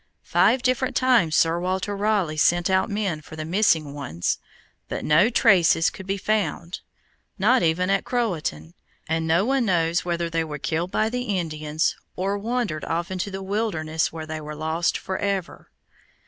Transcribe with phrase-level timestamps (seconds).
[0.23, 4.39] Five different times Sir Walter Raleigh sent out men for the missing ones;
[4.89, 6.79] but no traces could be found,
[7.37, 8.73] not even at Croatan,
[9.07, 13.29] and no one knows whether they were killed by the Indians, or wandered off into
[13.29, 15.69] the wilderness where they were lost forever.